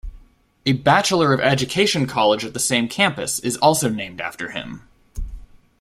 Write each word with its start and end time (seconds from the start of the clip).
A 0.65 0.73
Bachelor 0.73 1.31
of 1.31 1.39
Education 1.41 2.07
college 2.07 2.43
at 2.43 2.55
the 2.55 2.59
same 2.59 2.87
campus, 2.87 3.37
is 3.37 3.55
also 3.57 3.87
named 3.87 4.19
after 4.19 4.49
him. 4.49 4.81